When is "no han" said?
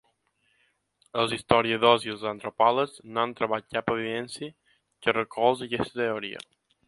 3.17-3.37